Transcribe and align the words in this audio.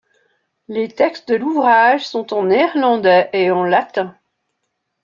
Les 0.67 0.87
textes 0.87 1.27
de 1.29 1.35
l'ouvrage 1.35 2.07
sont 2.07 2.33
en 2.33 2.45
néerlandais 2.45 3.29
et 3.33 3.51
en 3.51 3.63
latin. 3.65 4.15